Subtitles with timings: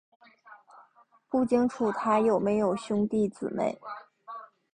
[1.29, 3.79] 不清楚他有没有兄弟姊妹。